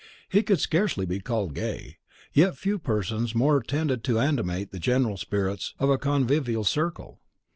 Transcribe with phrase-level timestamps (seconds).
[0.29, 1.97] He could scarcely be called gay;
[2.33, 7.19] yet few persons more tended to animate the general spirits of a convivial circle.